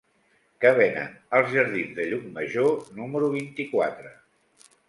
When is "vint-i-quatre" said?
3.39-4.19